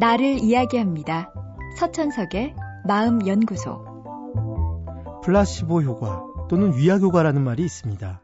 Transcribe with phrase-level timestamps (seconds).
[0.00, 1.30] 나를 이야기합니다.
[1.76, 2.54] 서천석의
[2.86, 3.84] 마음연구소.
[5.22, 8.22] 플라시보 효과 또는 위약 효과라는 말이 있습니다.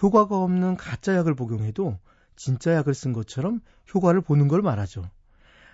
[0.00, 1.98] 효과가 없는 가짜 약을 복용해도
[2.36, 3.60] 진짜 약을 쓴 것처럼
[3.92, 5.10] 효과를 보는 걸 말하죠.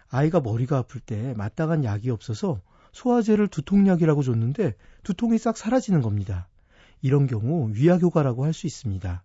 [0.08, 6.48] 아이가 머리가 아플 때 마땅한 약이 없어서 소화제를 두통약이라고 줬는데 두통이 싹 사라지는 겁니다.
[7.02, 9.22] 이런 경우 위약 효과라고 할 수 있습니다.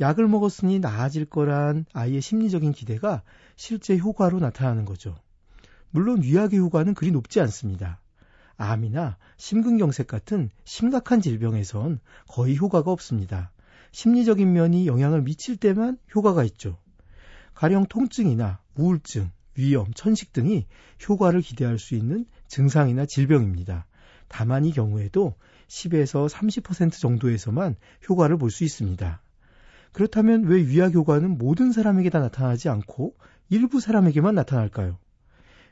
[0.00, 3.22] 약을 먹었으니 나아질 거란 아이의 심리적인 기대가
[3.54, 5.14] 실제 효과로 나타나는 거죠.
[5.94, 8.00] 물론 위약의 효과는 그리 높지 않습니다.
[8.56, 13.52] 암이나 심근경색 같은 심각한 질병에선 거의 효과가 없습니다.
[13.92, 16.78] 심리적인 면이 영향을 미칠 때만 효과가 있죠.
[17.54, 20.66] 가령 통증이나 우울증, 위염, 천식 등이
[21.08, 23.86] 효과를 기대할 수 있는 증상이나 질병입니다.
[24.26, 25.36] 다만 이 경우에도
[25.68, 27.76] 10에서 30% 정도에서만
[28.08, 29.22] 효과를 볼 수 있습니다.
[29.92, 33.14] 그렇다면 왜 위약 효과는 모든 사람에게 다 나타나지 않고
[33.48, 34.98] 일부 사람에게만 나타날까요?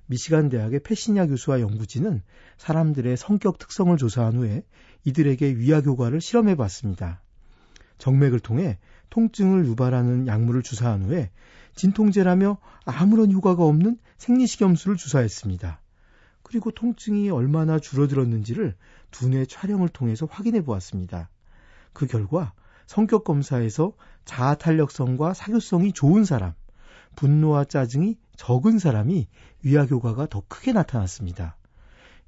[0.07, 2.23] 미시간 대학의 패시냐 교수와 연구진은
[2.59, 4.65] 사람들의 성격 특성을 조사한 후에
[5.05, 7.23] 이들에게 위약 효과를 실험해 봤습니다.
[7.99, 8.79] 정맥을 통해
[9.11, 11.31] 통증을 유발하는 약물을 주사한 후에
[11.75, 15.81] 진통제라며 아무런 효과가 없는 생리식염수를 주사했습니다.
[16.43, 18.75] 그리고 통증이 얼마나 줄어들었는지를
[19.11, 21.31] 두뇌 촬영을 통해서 확인해 보았습니다.
[21.93, 22.53] 그 결과
[22.87, 23.95] 성격 검사에서
[24.25, 26.55] 자아 탄력성과 사교성이 좋은 사람,
[27.17, 29.29] 분노와 짜증이 적은 사람이
[29.63, 31.57] 위약 효과가 더 크게 나타났습니다.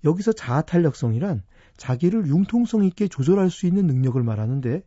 [0.04, 1.42] 여기서 자아 탄력성이란
[1.76, 4.82] 자기를 융통성 있게 조절할 수 있는 능력을 말하는데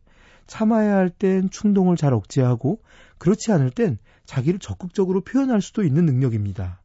[0.46, 2.82] 참아야 할 땐 충동을 잘 억제하고
[3.18, 6.80] 그렇지 않을 땐 자기를 적극적으로 표현할 수도 있는 능력입니다.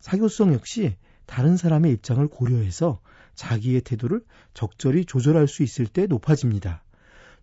[0.00, 0.96] 사교성 역시
[1.26, 3.00] 다른 사람의 입장을 고려해서
[3.34, 4.22] 자기의 태도를
[4.54, 6.84] 적절히 조절할 수 있을 때 높아집니다.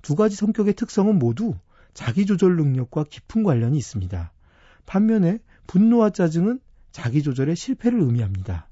[0.02, 1.56] 두 가지 성격의 특성은 모두
[1.94, 4.32] 자기 조절 능력과 깊은 관련이 있습니다.
[4.86, 6.60] 반면에 분노와 짜증은
[6.92, 8.68] 자기 조절의 실패를 의미합니다.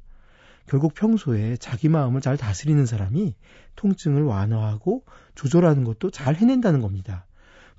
[0.68, 3.34] 결국 평소에 자기 마음을 잘 다스리는 사람이
[3.76, 5.04] 통증을 완화하고
[5.34, 7.26] 조절하는 것도 잘 해낸다는 겁니다.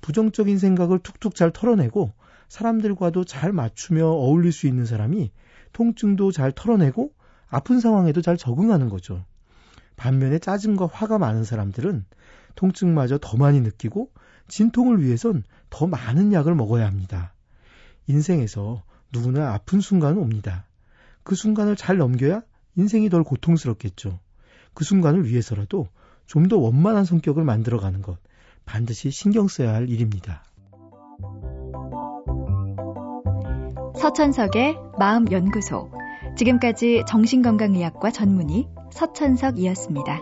[0.01, 2.11] 부정적인 생각을 툭툭 잘 털어내고
[2.49, 5.31] 사람들과도 잘 맞추며 어울릴 수 있는 사람이
[5.71, 7.13] 통증도 잘 털어내고
[7.49, 9.23] 아픈 상황에도 잘 적응하는 거죠.
[9.95, 12.05] 반면에 짜증과 화가 많은 사람들은
[12.55, 14.11] 통증마저 더 많이 느끼고
[14.47, 17.33] 진통을 위해선 더 많은 약을 먹어야 합니다.
[18.07, 20.65] 인생에서 누구나 아픈 순간은 옵니다.
[21.23, 22.41] 그 순간을 잘 넘겨야
[22.75, 24.19] 인생이 덜 고통스럽겠죠.
[24.73, 25.87] 그 순간을 위해서라도
[26.31, 28.17] 좀 더 원만한 성격을 만들어가는 것
[28.63, 30.43] 반드시 신경 써야 할 일입니다.
[33.99, 35.91] 서천석의 마음연구소.
[36.37, 40.21] 지금까지 정신건강의학과 전문의 서천석이었습니다.